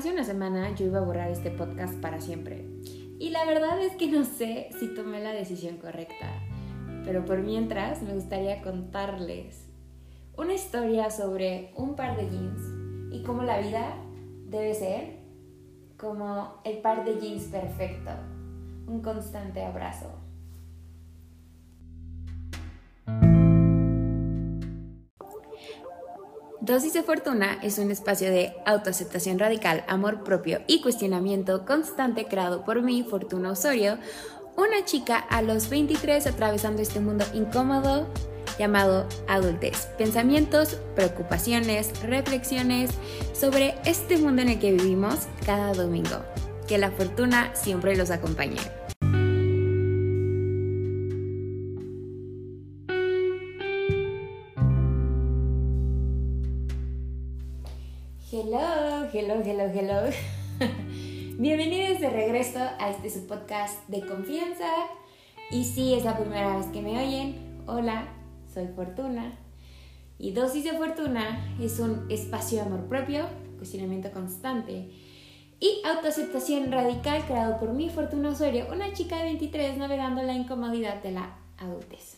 [0.00, 2.64] Hace una semana yo iba a borrar este podcast para siempre.
[3.18, 6.42] Y la verdad es que no sé si tomé la decisión correcta.
[7.04, 9.68] Pero por mientras me gustaría contarles
[10.38, 13.94] una historia sobre un par de jeans y cómo la vida
[14.46, 15.18] debe ser
[15.98, 18.12] como el par de jeans perfecto.
[18.86, 20.06] Un constante abrazo.
[26.60, 32.66] Dosis de Fortuna es un espacio de autoaceptación radical, amor propio y cuestionamiento constante creado
[32.66, 33.96] por mí, Fortuna Osorio,
[34.58, 38.06] una chica a los 23 atravesando este mundo incómodo
[38.58, 39.86] llamado adultez.
[39.96, 42.90] Pensamientos, preocupaciones, reflexiones
[43.32, 46.22] sobre este mundo en el que vivimos cada domingo.
[46.68, 48.58] Que la fortuna siempre los acompañe.
[59.22, 60.10] Hello, hello, hello.
[61.38, 64.64] Bienvenidos de regreso a este su podcast de confianza.
[65.50, 68.08] Y si es la primera vez que me oyen, hola,
[68.50, 69.38] soy Fortuna.
[70.16, 73.26] Y Dosis de Fortuna es un espacio de amor propio,
[73.58, 74.88] cuestionamiento constante
[75.60, 81.02] y autoaceptación radical creado por mi Fortuna Osorio, una chica de 23 navegando la incomodidad
[81.02, 82.16] de la adultez.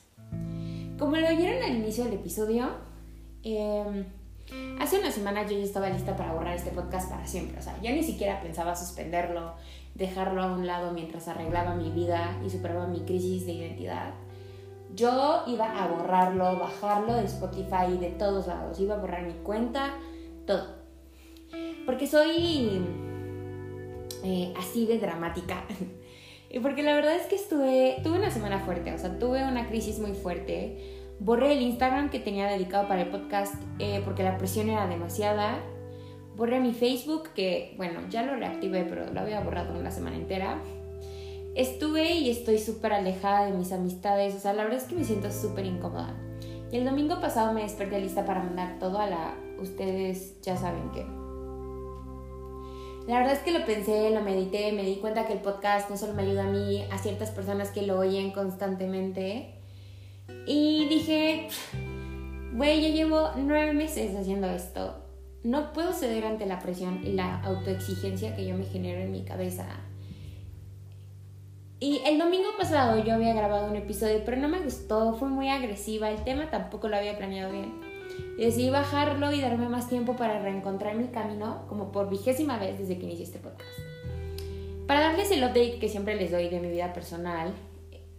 [1.01, 2.69] Como lo oyeron al inicio del episodio,
[3.43, 4.05] eh,
[4.81, 7.59] Hace una semana yo ya estaba lista para borrar este podcast para siempre.
[7.59, 9.55] O sea, ya ni siquiera pensaba suspenderlo,
[9.95, 14.15] dejarlo a un lado mientras arreglaba mi vida y superaba mi crisis de identidad.
[14.95, 18.79] Yo iba a borrarlo, bajarlo de Spotify de todos lados.
[18.81, 19.95] Iba a borrar mi cuenta,
[20.47, 20.67] todo.
[21.87, 22.83] Porque soy
[24.25, 25.65] eh, así de dramática.
[26.51, 29.69] y porque la verdad es que estuve, tuve una semana fuerte, o sea, tuve una
[29.69, 34.39] crisis muy fuerte Borré el Instagram que tenía dedicado para el podcast eh, porque la
[34.39, 35.61] presión era demasiada.
[36.35, 40.61] Borré mi Facebook, que bueno, ya lo reactivé, pero lo había borrado una semana entera.
[41.55, 45.05] Estuve y estoy súper alejada de mis amistades, o sea, la verdad es que me
[45.05, 46.13] siento súper incómoda.
[46.73, 49.37] Y el domingo pasado me desperté lista para mandar todo a la...
[49.61, 51.07] Ustedes ya saben qué.
[53.07, 55.97] La verdad es que lo pensé, lo medité, me di cuenta que el podcast no
[55.97, 59.62] solo me ayuda a mí, a ciertas personas que lo oyen constantemente,
[60.47, 61.49] y dije,
[62.53, 64.99] güey, ya llevo nueve meses haciendo esto.
[65.45, 69.25] No puedo ceder ante la presión y la autoexigencia que yo me genero en mi
[69.25, 69.67] cabeza.
[71.81, 75.49] Y el domingo pasado yo había grabado un episodio, pero no me gustó, fue muy
[75.49, 77.73] agresiva, el tema tampoco lo había planeado bien.
[78.39, 82.79] Y decidí bajarlo y darme más tiempo para reencontrar mi camino, como por vigésima vez
[82.79, 83.69] desde que inicié este podcast.
[84.87, 87.53] Para darles el update que siempre les doy de mi vida personal,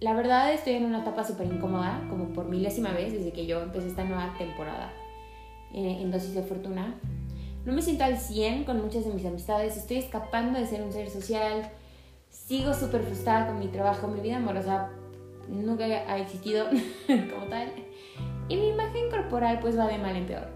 [0.04, 3.62] la verdad estoy en una etapa súper incómoda, como por milésima vez desde que yo
[3.62, 4.92] empecé esta nueva temporada
[5.74, 7.00] eh, en Dosis de Fortuna.
[7.64, 10.92] No me siento al 100 con muchas de mis amistades, estoy escapando de ser un
[10.92, 11.72] ser social,
[12.30, 14.90] sigo súper frustrada con mi trabajo, mi vida amorosa
[15.48, 16.66] nunca ha existido
[17.08, 17.72] como tal,
[18.50, 20.48] y mi imagen corporal pues va de mal en peor.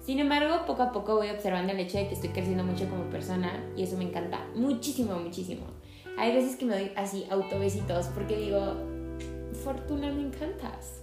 [0.00, 3.10] Sin embargo, poco a poco voy observando el hecho de que estoy creciendo mucho como
[3.10, 5.66] persona y eso me encanta muchísimo, muchísimo.
[6.18, 8.74] Hay veces que me doy así autobesitos porque digo,
[9.64, 11.00] Fortuna, me encantas.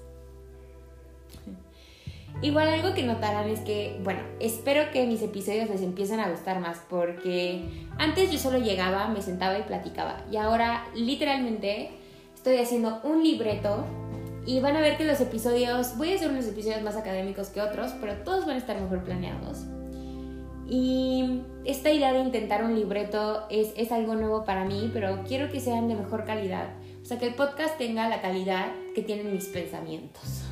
[2.42, 6.60] Igual algo que notarán es que, bueno, espero que mis episodios les empiecen a gustar
[6.60, 7.64] más porque
[7.98, 11.92] antes yo solo llegaba, me sentaba y platicaba y ahora literalmente
[12.36, 13.86] estoy haciendo un libreto
[14.46, 17.62] y van a ver que los episodios, voy a hacer unos episodios más académicos que
[17.62, 19.66] otros, pero todos van a estar mejor planeados.
[20.68, 25.52] Y esta idea de intentar un libreto es, es algo nuevo para mí, pero quiero
[25.52, 26.70] que sean de mejor calidad.
[27.02, 30.44] O sea, que el podcast tenga la calidad que tienen mis pensamientos.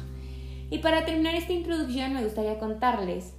[0.69, 3.34] Y para terminar esta introducción me gustaría contarles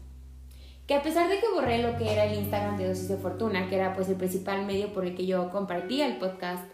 [0.86, 3.68] que a pesar de que borré lo que era el Instagram de Dosis de Fortuna,
[3.68, 6.64] que era pues el principal medio por el que yo compartía el podcast,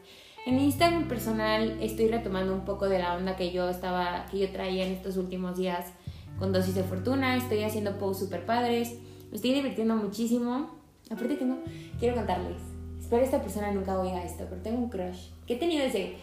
[0.46, 4.50] en Instagram personal estoy retomando un poco de la onda que yo estaba, que yo
[4.50, 5.92] traía en estos últimos días
[6.38, 8.98] con Dosis de Fortuna, estoy haciendo posts super padres,
[9.30, 10.70] me estoy divirtiendo muchísimo.
[11.10, 11.58] Aparte tengo,
[11.98, 12.58] quiero contarles,
[13.00, 16.16] espero esta persona nunca oiga esto, pero tengo un crush que he tenido desde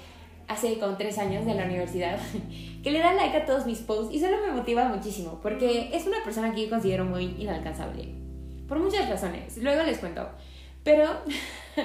[0.48, 2.18] hace como tres años de la universidad,
[2.84, 6.08] que le da like a todos mis posts y solo me motiva muchísimo, porque es
[6.08, 8.16] una persona que yo considero muy inalcanzable,
[8.68, 10.30] por muchas razones, luego les cuento,
[10.84, 11.10] pero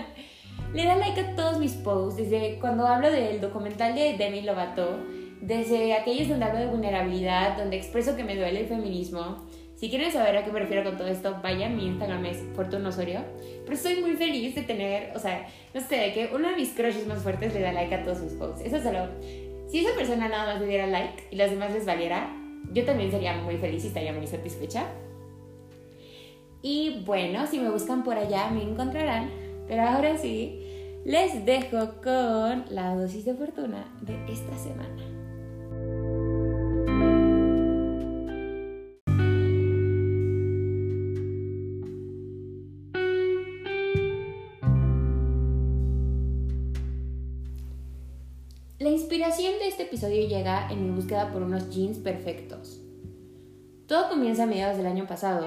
[0.74, 4.98] le da like a todos mis posts, desde cuando hablo del documental de Demi Lovato,
[5.40, 9.44] desde aquellos donde hablo de vulnerabilidad, donde expreso que me duele el feminismo,
[9.82, 12.90] si quieren saber a qué me refiero con todo esto, vayan, mi Instagram es Fortuna
[12.90, 13.24] Osorio.
[13.64, 16.68] Pero estoy muy feliz de tener, o sea, no sé, de que uno de mis
[16.68, 18.60] crushes más fuertes le da like a todos sus posts.
[18.64, 19.08] Eso solo.
[19.66, 22.32] Si esa persona nada más le diera like y las demás les valiera,
[22.72, 24.84] yo también sería muy feliz y estaría muy satisfecha.
[26.62, 29.30] Y bueno, si me buscan por allá me encontrarán.
[29.66, 30.62] Pero ahora sí,
[31.04, 35.21] les dejo con la dosis de fortuna de esta semana.
[49.72, 52.82] Este episodio llega en mi búsqueda por unos jeans perfectos.
[53.86, 55.46] Todo comienza a mediados del año pasado,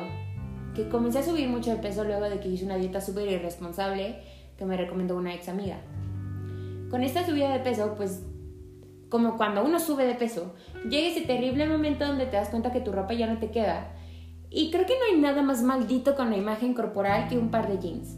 [0.73, 4.17] que comencé a subir mucho de peso luego de que hice una dieta súper irresponsable
[4.57, 5.77] que me recomendó una ex amiga.
[6.89, 8.23] Con esta subida de peso, pues
[9.09, 10.55] como cuando uno sube de peso,
[10.89, 13.95] llega ese terrible momento donde te das cuenta que tu ropa ya no te queda.
[14.49, 17.67] Y creo que no hay nada más maldito con la imagen corporal que un par
[17.67, 18.17] de jeans.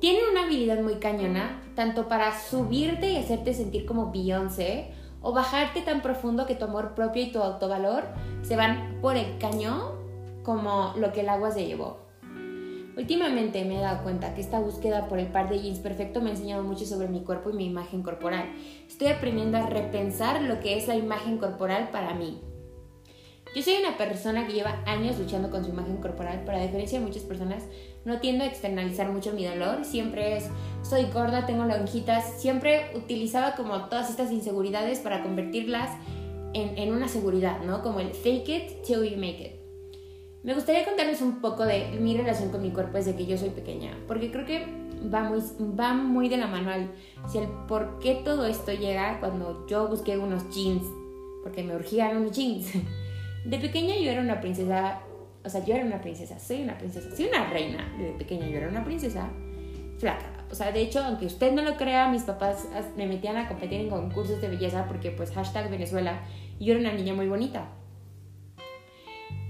[0.00, 4.90] Tienen una habilidad muy cañona, tanto para subirte y hacerte sentir como Beyoncé,
[5.22, 8.04] o bajarte tan profundo que tu amor propio y tu autovalor
[8.42, 9.92] se van por el caño
[10.42, 11.98] como lo que el agua se llevó.
[12.96, 16.30] Últimamente me he dado cuenta que esta búsqueda por el par de jeans perfecto me
[16.30, 18.54] ha enseñado mucho sobre mi cuerpo y mi imagen corporal.
[18.88, 22.40] Estoy aprendiendo a repensar lo que es la imagen corporal para mí.
[23.56, 27.00] Yo soy una persona que lleva años luchando con su imagen corporal, pero a diferencia
[27.00, 27.64] de muchas personas,
[28.04, 29.86] no tiendo a externalizar mucho mi dolor.
[29.86, 30.44] Siempre es,
[30.82, 32.38] soy gorda, tengo lonjitas.
[32.38, 35.88] Siempre utilizaba como todas estas inseguridades para convertirlas
[36.52, 37.80] en, en una seguridad, ¿no?
[37.82, 39.52] Como el fake it till you make it.
[40.42, 43.48] Me gustaría contarles un poco de mi relación con mi cuerpo desde que yo soy
[43.48, 44.66] pequeña, porque creo que
[45.10, 45.40] va muy,
[45.80, 46.90] va muy de la mano al
[47.26, 50.84] si el por qué todo esto llega cuando yo busqué unos jeans,
[51.42, 52.70] porque me urgían unos jeans.
[53.46, 54.98] De pequeña yo era una princesa,
[55.44, 57.94] o sea, yo era una princesa, soy una princesa, soy una reina.
[57.96, 59.30] De pequeña yo era una princesa
[59.98, 60.26] flaca.
[60.50, 63.82] O sea, de hecho, aunque usted no lo crea, mis papás me metían a competir
[63.82, 66.22] en concursos de belleza porque pues hashtag Venezuela
[66.58, 67.68] yo era una niña muy bonita.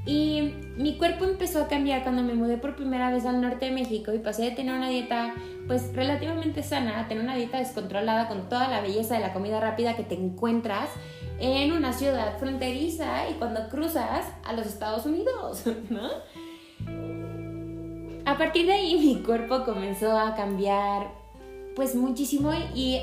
[0.06, 3.72] Y mi cuerpo empezó a cambiar cuando me mudé por primera vez al norte de
[3.72, 5.34] México y pasé de tener una dieta
[5.66, 9.58] pues relativamente sana a tener una dieta descontrolada con toda la belleza de la comida
[9.58, 10.90] rápida que te encuentras
[11.40, 16.08] en una ciudad fronteriza y cuando cruzas a los Estados Unidos, ¿no?
[18.24, 21.10] A partir de ahí mi cuerpo comenzó a cambiar
[21.74, 23.00] pues muchísimo y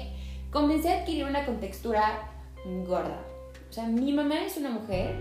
[0.51, 2.29] comencé a adquirir una contextura
[2.87, 3.19] gorda.
[3.69, 5.15] O sea, mi mamá es una mujer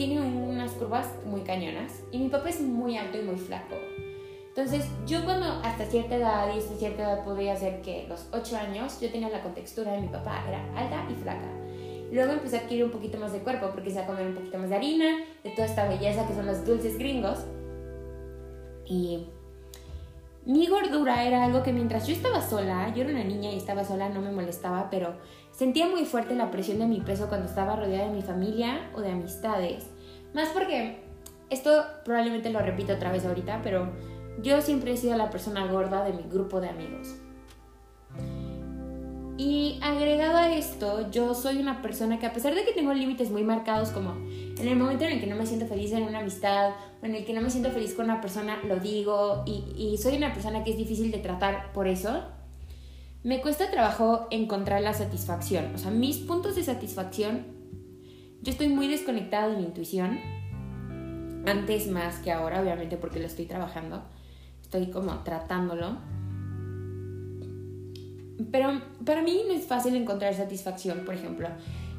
[0.00, 3.74] tiene unas curvas muy cañonas y mi papá es muy alto y muy flaco.
[4.48, 8.56] Entonces, yo cuando hasta cierta edad y hasta cierta edad podría ser que los 8
[8.56, 11.46] años, yo tenía la contextura de mi papá, era alta y flaca.
[12.10, 14.56] Luego empecé a adquirir un poquito más de cuerpo porque empecé a comer un poquito
[14.56, 17.40] más de harina, de toda esta belleza que son los dulces gringos.
[18.86, 19.26] Y
[20.46, 23.84] mi gordura era algo que mientras yo estaba sola, yo era una niña y estaba
[23.84, 25.18] sola, no me molestaba, pero
[25.60, 29.02] sentía muy fuerte la presión de mi peso cuando estaba rodeada de mi familia o
[29.02, 29.84] de amistades.
[30.32, 31.02] Más porque,
[31.50, 33.92] esto probablemente lo repito otra vez ahorita, pero
[34.42, 37.14] yo siempre he sido la persona gorda de mi grupo de amigos.
[39.36, 43.30] Y agregado a esto, yo soy una persona que a pesar de que tengo límites
[43.30, 46.20] muy marcados, como en el momento en el que no me siento feliz en una
[46.20, 46.70] amistad
[47.02, 49.98] o en el que no me siento feliz con una persona, lo digo y, y
[49.98, 52.22] soy una persona que es difícil de tratar por eso,
[53.22, 55.74] me cuesta trabajo encontrar la satisfacción.
[55.74, 57.46] O sea, mis puntos de satisfacción,
[58.42, 60.18] yo estoy muy desconectada de mi intuición,
[61.46, 64.02] antes más que ahora, obviamente porque lo estoy trabajando,
[64.62, 65.98] estoy como tratándolo
[68.50, 71.48] pero para mí no es fácil encontrar satisfacción, por ejemplo,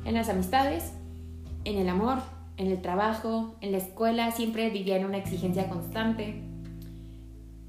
[0.06, 0.94] en las amistades,
[1.66, 2.20] en el amor,
[2.58, 6.42] en el trabajo, en la escuela, siempre vivía en una exigencia constante,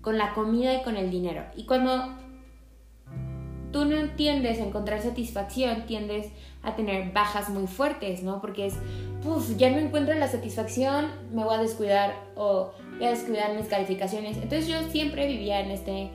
[0.00, 1.44] con la comida y con el dinero.
[1.56, 2.14] Y cuando
[3.72, 6.28] tú no tiendes a encontrar satisfacción, tiendes
[6.62, 8.40] a tener bajas muy fuertes, ¿no?
[8.40, 8.74] Porque es,
[9.22, 13.66] puff, ya no encuentro la satisfacción, me voy a descuidar o voy a descuidar mis
[13.66, 14.36] calificaciones.
[14.36, 16.10] Entonces yo siempre vivía en este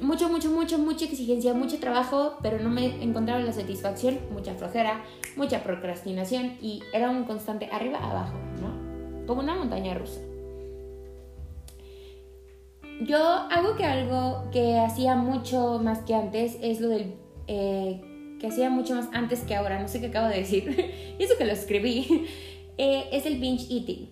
[0.00, 5.04] mucho, mucho, mucho, mucha exigencia, mucho trabajo, pero no me encontraba la satisfacción, mucha flojera,
[5.36, 9.26] mucha procrastinación y era un constante arriba, abajo, ¿no?
[9.26, 10.20] Como una montaña rusa.
[13.00, 17.14] Yo hago que algo que hacía mucho más que antes es lo del...
[17.46, 21.22] Eh, que hacía mucho más antes que ahora, no sé qué acabo de decir, y
[21.22, 22.26] eso que lo escribí,
[22.78, 24.08] eh, es el binge eating.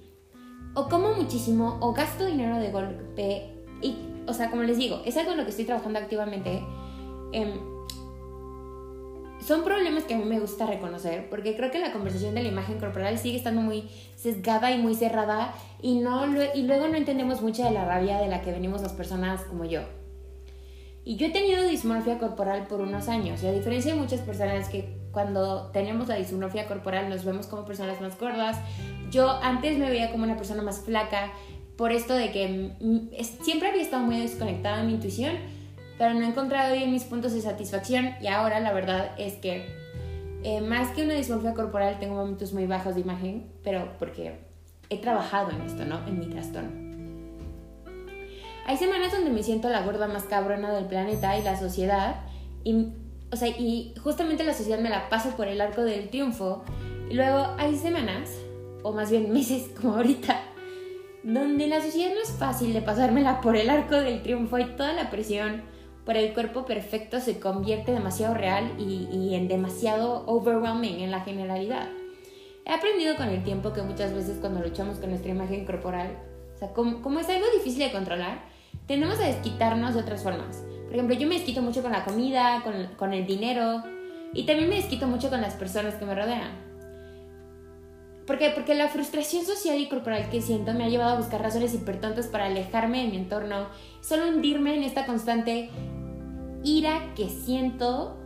[0.74, 3.94] O como muchísimo, o gasto dinero de golpe, y
[4.28, 6.62] o sea, como les digo, es algo en lo que estoy trabajando activamente.
[7.32, 7.77] Em,
[9.40, 12.48] son problemas que a mí me gusta reconocer, porque creo que la conversación de la
[12.48, 17.40] imagen corporal sigue estando muy sesgada y muy cerrada, y, no, y luego no entendemos
[17.40, 19.82] mucho de la rabia de la que venimos las personas como yo.
[21.04, 24.68] Y yo he tenido dismorfia corporal por unos años, y a diferencia de muchas personas
[24.68, 28.58] que cuando tenemos la dismorfia corporal nos vemos como personas más gordas,
[29.10, 31.32] yo antes me veía como una persona más flaca
[31.76, 32.72] por esto de que
[33.42, 35.36] siempre había estado muy desconectada de mi intuición,
[35.98, 39.66] pero no he encontrado bien mis puntos de satisfacción y ahora la verdad es que
[40.44, 44.38] eh, más que una dismorfia corporal tengo momentos muy bajos de imagen, pero porque
[44.88, 46.06] he trabajado en esto, ¿no?
[46.06, 46.88] En mi trastorno.
[48.64, 52.16] Hay semanas donde me siento la gorda más cabrona del planeta y la sociedad,
[52.62, 52.92] y,
[53.32, 56.62] o sea, y justamente la sociedad me la paso por el arco del triunfo,
[57.10, 58.30] y luego hay semanas,
[58.82, 60.40] o más bien meses como ahorita,
[61.24, 64.92] donde la sociedad no es fácil de pasármela por el arco del triunfo y toda
[64.92, 65.62] la presión
[66.08, 71.90] por el cuerpo perfecto se convierte demasiado real y, en demasiado overwhelming en la generalidad.
[72.64, 76.18] He aprendido con el tiempo que muchas veces cuando luchamos con nuestra imagen corporal,
[76.54, 78.40] o sea, como, es algo difícil de controlar,
[78.86, 80.64] tenemos a desquitarnos de otras formas.
[80.86, 83.82] Por ejemplo, yo me desquito mucho con la comida, con, con el dinero
[84.32, 86.68] y también me desquito mucho con las personas que me rodean.
[88.28, 88.50] ¿Por qué?
[88.50, 92.26] Porque la frustración social y corporal que siento me ha llevado a buscar razones hipertontas
[92.26, 93.68] para alejarme de mi entorno,
[94.02, 95.70] solo hundirme en esta constante
[96.64, 98.16] ira que siento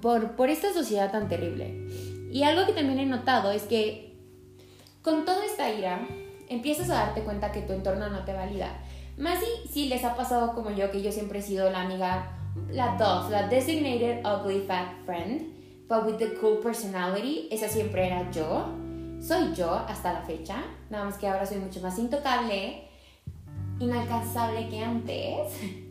[0.00, 1.86] por, por esta sociedad tan terrible.
[2.30, 4.16] Y algo que también he notado es que
[5.02, 6.06] con toda esta ira
[6.48, 8.78] empiezas a darte cuenta que tu entorno no te valida.
[9.16, 12.36] Más si, si les ha pasado como yo, que yo siempre he sido la amiga,
[12.70, 15.56] la dos, la designated ugly fat friend
[15.88, 18.66] but with the cool personality, esa siempre era yo.
[19.20, 22.82] Soy yo hasta la fecha, nada más que ahora soy mucho más intocable,
[23.78, 25.60] inalcanzable que antes.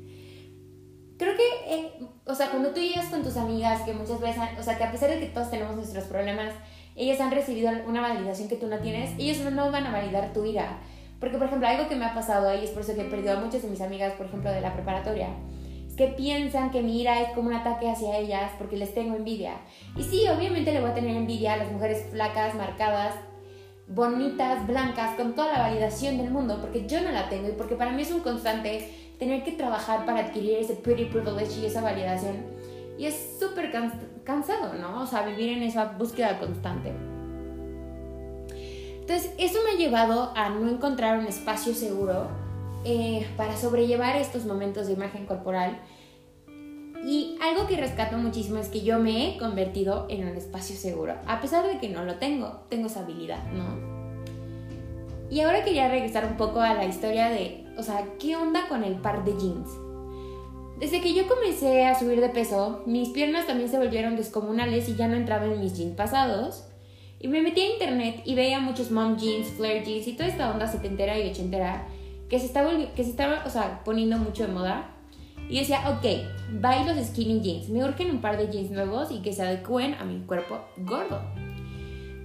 [1.18, 1.92] Creo que, eh,
[2.26, 4.92] o sea, cuando tú llegas con tus amigas, que muchas veces, o sea, que a
[4.92, 6.54] pesar de que todos tenemos nuestros problemas,
[6.96, 10.46] ellas han recibido una validación que tú no tienes, ellos no van a validar tu
[10.46, 10.80] ira.
[11.20, 13.38] Porque, por ejemplo, algo que me ha pasado ahí es por eso que he perdido
[13.38, 15.30] a muchas de mis amigas, por ejemplo, de la preparatoria
[15.96, 19.54] que piensan que mi ira es como un ataque hacia ellas porque les tengo envidia.
[19.96, 23.16] Y sí, obviamente le voy a tener envidia a las mujeres flacas, marcadas,
[23.88, 27.76] bonitas, blancas, con toda la validación del mundo, porque yo no la tengo y porque
[27.76, 31.82] para mí es un constante tener que trabajar para adquirir ese pretty privilege y esa
[31.82, 32.38] validación.
[32.98, 33.72] Y es súper
[34.24, 35.02] cansado, ¿no?
[35.02, 36.94] O sea, vivir en esa búsqueda constante.
[39.02, 42.28] Entonces, eso me ha llevado a no encontrar un espacio seguro
[42.86, 45.80] eh, para sobrellevar estos momentos de imagen corporal.
[47.06, 51.16] Y algo que rescato muchísimo es que yo me he convertido en un espacio seguro,
[51.28, 53.96] a pesar de que no lo tengo, tengo esa habilidad, ¿no?
[55.30, 58.84] Y ahora quería regresar un poco a la historia de, o sea, ¿qué onda con
[58.84, 59.70] el par de jeans?
[60.80, 64.96] Desde que yo comencé a subir de peso, mis piernas también se volvieron descomunales y
[64.96, 66.66] ya no entraban en mis jeans pasados.
[67.20, 70.52] Y me metí a internet y veía muchos mom jeans, flare jeans y toda esta
[70.52, 71.88] onda setentera y ochentera
[72.30, 74.92] que se estaba, que se estaba o sea, poniendo mucho de moda.
[75.48, 77.70] Y decía, ok, va los skinny jeans.
[77.70, 81.22] Me urgen un par de jeans nuevos y que se adecúen a mi cuerpo gordo.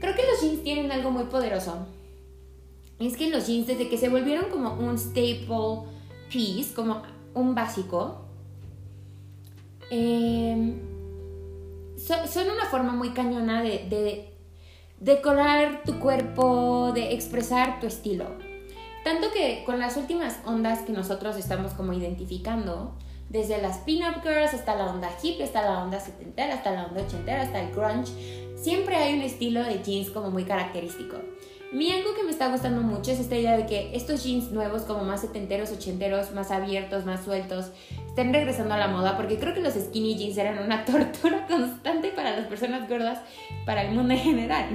[0.00, 1.87] Creo que los jeans tienen algo muy poderoso.
[3.00, 5.88] Es que los jeans, desde que se volvieron como un staple
[6.30, 7.02] piece, como
[7.35, 8.26] un básico,
[9.90, 10.78] em,
[11.97, 14.35] son una forma muy cañona de, de
[15.00, 18.26] decorar tu cuerpo, de expresar tu estilo.
[19.02, 22.95] Tanto que con las últimas ondas que nosotros estamos como identificando,
[23.30, 27.02] desde las pin-up girls hasta la onda hip, hasta la onda setentera, hasta la onda
[27.02, 28.12] ochentera, hasta el grunge,
[28.57, 31.16] siempre hay un estilo de jeans como muy característico.
[31.72, 34.82] Mi algo que me está gustando mucho es esta idea de que estos jeans nuevos,
[34.82, 37.66] como más setenteros, ochenteros, más abiertos, más sueltos,
[38.08, 42.08] estén regresando a la moda, porque creo que los skinny jeans eran una tortura constante
[42.08, 43.20] para las personas gordas,
[43.66, 44.66] para el mundo en general.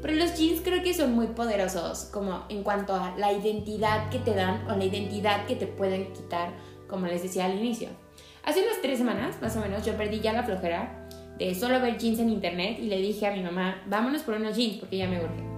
[0.00, 4.20] Pero los jeans creo que son muy poderosos como en cuanto a la identidad que
[4.20, 6.52] te dan o la identidad que te pueden quitar,
[6.86, 7.88] como les decía al inicio.
[8.44, 11.98] Hace unas tres semanas, más o menos, yo perdí ya la flojera de solo ver
[11.98, 15.08] jeans en internet y le dije a mi mamá, vámonos por unos jeans porque ya
[15.08, 15.51] me urge.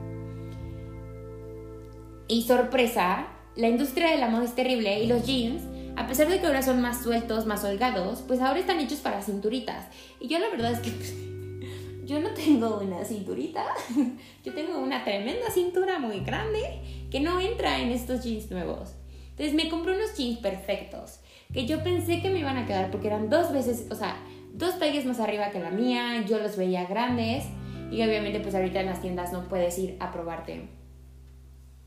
[2.27, 5.63] Y sorpresa, la industria de la moda es terrible y los jeans,
[5.97, 9.21] a pesar de que ahora son más sueltos, más holgados, pues ahora están hechos para
[9.21, 9.87] cinturitas.
[10.21, 10.91] Y yo la verdad es que
[12.07, 13.65] yo no tengo una cinturita,
[14.45, 18.95] yo tengo una tremenda cintura muy grande que no entra en estos jeans nuevos.
[19.31, 21.21] Entonces me compré unos jeans perfectos
[21.53, 24.17] que yo pensé que me iban a quedar porque eran dos veces, o sea,
[24.55, 27.45] dos tallas más arriba que la mía, yo los veía grandes
[27.91, 30.69] y obviamente pues ahorita en las tiendas no puedes ir a probarte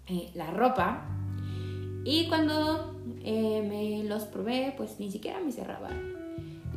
[0.07, 1.05] eh, la ropa.
[2.03, 6.15] Y cuando eh, me los probé pues ni siquiera me cerraban.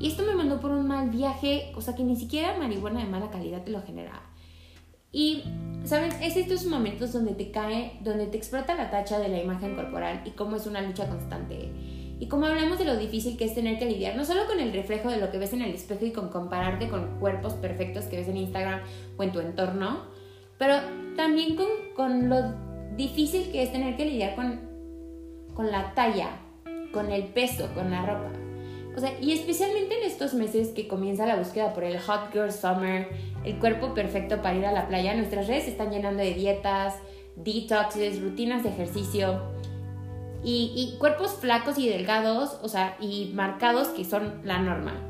[0.00, 3.10] Y esto me mandó por un mal viaje, o sea que ni siquiera marihuana de
[3.10, 4.22] mala calidad te lo genera.
[5.12, 5.42] Y,
[5.84, 6.10] ¿saben?
[6.22, 10.22] Es estos momentos donde te cae, donde te explota la tacha de la imagen corporal
[10.24, 11.70] y cómo es una lucha constante.
[12.18, 14.72] Y como hablamos de lo difícil que es tener que lidiar, no solo con el
[14.72, 18.16] reflejo de lo que ves en el espejo y con compararte con cuerpos perfectos que
[18.16, 18.80] ves en Instagram
[19.16, 20.02] o en tu entorno,
[20.58, 20.74] pero
[21.16, 24.60] también con, con lo difícil que es tener que lidiar con,
[25.54, 26.30] con la talla,
[26.92, 28.30] con el peso, con la ropa.
[28.96, 32.52] O sea, y especialmente en estos meses que comienza la búsqueda por el Hot Girl
[32.52, 33.08] Summer,
[33.44, 36.96] el cuerpo perfecto para ir a la playa, nuestras redes están llenando de dietas,
[37.36, 39.40] detoxes, rutinas de ejercicio
[40.42, 45.06] y, y cuerpos flacos y delgados, o sea, y marcados que son la norma.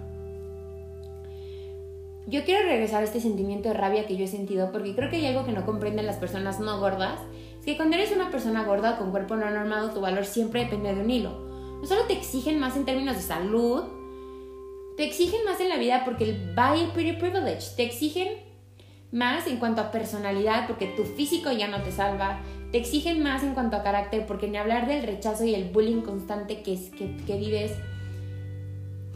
[2.26, 5.16] Yo quiero regresar a este sentimiento de rabia que yo he sentido porque creo que
[5.16, 7.18] hay algo que no comprenden las personas no gordas.
[7.60, 10.94] Es que cuando eres una persona gorda con cuerpo no normado, tu valor siempre depende
[10.94, 11.50] de un hilo
[11.80, 13.84] no solo te exigen más en términos de salud,
[14.96, 18.28] te exigen más en la vida porque el body pretty privilege, te exigen
[19.12, 22.40] más en cuanto a personalidad porque tu físico ya no te salva,
[22.70, 26.02] te exigen más en cuanto a carácter porque ni hablar del rechazo y el bullying
[26.02, 27.72] constante que, que, que vives.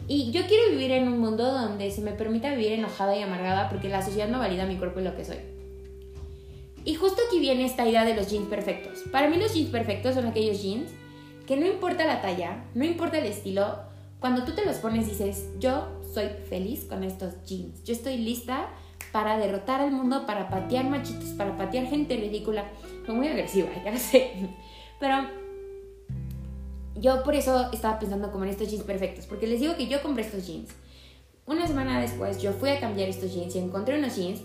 [0.09, 3.69] Y yo quiero vivir en un mundo donde se me permita vivir enojada y amargada
[3.69, 5.54] porque la sociedad no valida mi cuerpo y lo que soy.
[6.85, 9.05] Y justo aquí viene esta idea de los jeans perfectos.
[9.11, 10.91] Para mí los jeans perfectos son aquellos jeans
[11.47, 13.79] que no importa la talla, no importa el estilo,
[14.21, 18.71] cuando tú te los pones dices, yo soy feliz con estos jeans, yo estoy lista
[19.13, 22.65] para derrotar al mundo, para patear machitos, para patear gente ridícula.
[23.05, 24.33] Fue muy agresiva, ya lo sé.
[24.99, 25.29] Pero
[26.97, 30.03] yo por eso estaba pensando como en estos jeans perfectos, porque les digo que yo
[30.03, 30.71] compré estos jeans.
[31.47, 34.41] Una semana después yo fui a cambiar estos jeans y encontré unos jeans.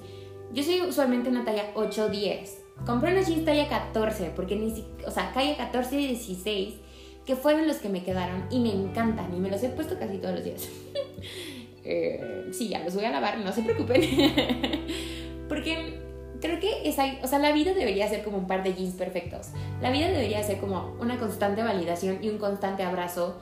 [0.53, 2.63] Yo soy usualmente una talla 8 o 10.
[2.85, 4.73] Compré unos jeans talla 14, porque ni
[5.05, 6.73] o sea, talla 14 y 16
[7.25, 10.17] que fueron los que me quedaron y me encantan y me los he puesto casi
[10.17, 10.67] todos los días.
[11.83, 14.01] eh, sí, ya los voy a lavar, no se preocupen.
[15.47, 15.99] Porque
[16.41, 19.49] creo que esa, o sea, la vida debería ser como un par de jeans perfectos.
[19.79, 23.39] La vida debería ser como una constante validación y un constante abrazo.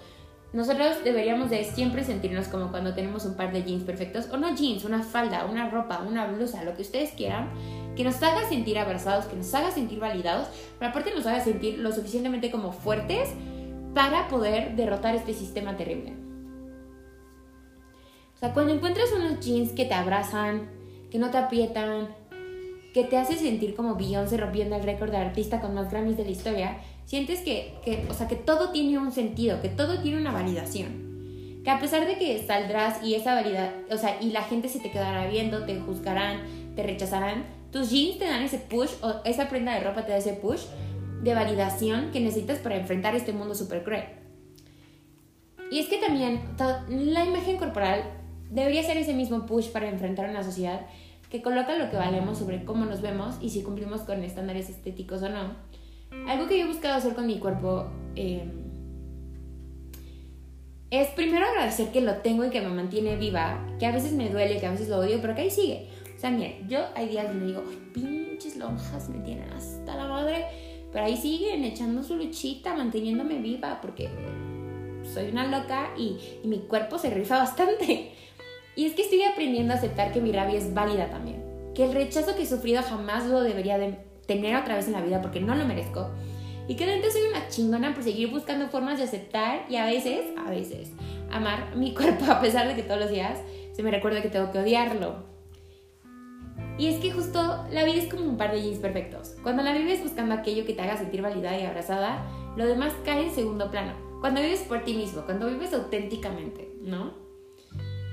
[0.54, 4.56] Nosotros deberíamos de siempre sentirnos como cuando tenemos un par de jeans perfectos, o no
[4.56, 7.50] jeans, una falda, una ropa, una blusa, lo que ustedes quieran,
[7.96, 10.48] que nos haga sentir abrazados, que nos haga sentir validados,
[10.79, 13.29] pero aparte nos haga sentir lo suficientemente como fuertes
[13.94, 16.14] para poder derrotar este sistema terrible.
[18.36, 20.70] O sea, cuando encuentras unos jeans que te abrazan,
[21.10, 22.07] que no te aprietan,
[22.94, 26.25] que te hace sentir como Beyoncé rompiendo el récord de artista con más Grammys de
[26.25, 30.17] la historia, sientes que, que, o sea, que todo tiene un sentido, que todo tiene
[30.17, 31.61] una validación.
[31.63, 34.79] Que a pesar de que saldrás y esa validad, o sea, y la gente se
[34.79, 36.41] te quedará viendo, te juzgarán,
[36.75, 40.17] te rechazarán, tus jeans te dan ese push o esa prenda de ropa te da
[40.17, 40.65] ese push
[41.24, 44.03] de validación que necesitas para enfrentar este mundo súper cruel.
[45.72, 46.41] Y es que también
[46.89, 48.03] la imagen corporal
[48.50, 50.81] debería ser ese mismo push para enfrentar una sociedad
[51.29, 55.24] que coloca lo que valemos sobre cómo nos vemos y si cumplimos con estándares estéticos
[55.24, 55.55] o no.
[56.27, 58.51] Algo que yo he buscado hacer con mi cuerpo em,
[60.89, 64.29] es primero agradecer que lo tengo y que me mantiene viva, que a veces me
[64.29, 65.89] duele, que a veces lo odio, pero que ahí sigue.
[66.15, 70.46] O sea, miren, yo hay días donde digo, pinches lonjas me tienen hasta la madre
[70.91, 74.09] pero ahí siguen echando su luchita, manteniéndome viva, porque
[75.13, 78.13] soy una loca y, mi cuerpo se rifa bastante.
[78.75, 81.43] Y es que estoy aprendiendo a aceptar que mi rabia es válida también.
[81.74, 85.01] Que el rechazo que he sufrido jamás lo debería de tener otra vez en la
[85.01, 86.09] vida porque no lo merezco.
[86.68, 90.50] Y que soy una chingona por seguir buscando formas de aceptar y a veces, a
[90.50, 90.92] veces,
[91.31, 93.40] amar mi cuerpo a pesar de que todos los días
[93.74, 95.25] se me recuerda que tengo que odiarlo.
[96.77, 99.35] Y es que justo la vida es como un par de jeans perfectos.
[99.42, 102.24] Cuando la vives buscando aquello que te haga sentir validada y abrazada,
[102.55, 103.94] lo demás cae en segundo plano.
[104.22, 107.26] Cuando vives por ti mismo, cuando vives auténticamente, ¿no?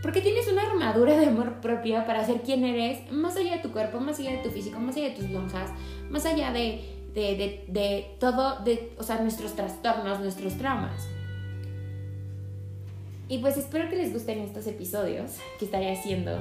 [0.04, 3.72] Porque tienes una armadura de amor propia para ser quien eres, más allá de tu
[3.72, 5.70] cuerpo, más allá de tu físico, más allá de tus lonjas,
[6.10, 11.08] más allá de, de, de, de todo, de, o sea, nuestros trastornos, nuestros traumas.
[13.30, 16.38] Y pues espero que les gusten estos episodios que estaré haciendo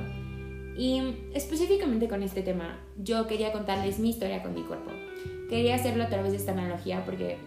[0.77, 4.91] y específicamente con este tema, yo quería contarles mi historia con mi cuerpo.
[5.49, 7.37] Quería hacerlo a través de esta analogía porque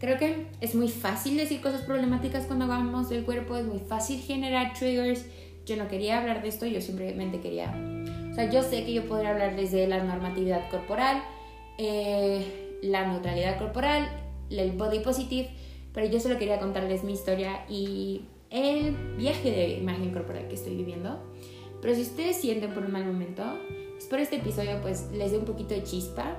[0.00, 4.20] creo que es muy fácil decir cosas problemáticas cuando hablamos del cuerpo, es muy fácil
[4.20, 5.26] generar triggers.
[5.66, 7.72] Yo no quería hablar de esto, yo simplemente quería...
[8.32, 11.22] O sea, yo sé que yo podría hablarles de la normatividad corporal,
[11.78, 14.08] eh, la neutralidad corporal,
[14.48, 15.50] el body positive,
[15.92, 20.76] pero yo solo quería contarles mi historia y el viaje de imagen corporal que estoy
[20.76, 21.20] viviendo.
[21.82, 23.42] Pero si ustedes sienten por un mal momento,
[23.98, 26.36] espero este episodio pues les dé un poquito de chispa.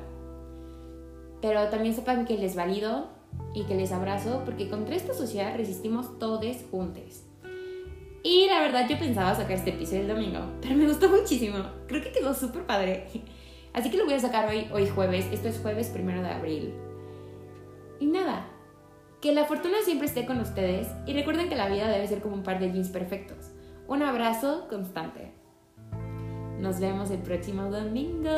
[1.42, 3.21] Pero también sepan que les valido
[3.54, 7.24] y que les abrazo porque contra esta sociedad resistimos todos juntos.
[8.24, 11.58] Y la verdad yo pensaba sacar este episodio el domingo, pero me gustó muchísimo.
[11.88, 13.08] Creo que quedó súper padre.
[13.74, 15.28] Así que lo voy a sacar hoy, hoy jueves.
[15.32, 16.74] Esto es jueves primero de abril.
[18.00, 18.48] Y nada,
[19.22, 22.36] que la fortuna siempre esté con ustedes y recuerden que la vida debe ser como
[22.36, 23.52] un par de jeans perfectos.
[23.88, 25.32] Un abrazo constante.
[26.60, 28.30] Nos vemos el próximo domingo.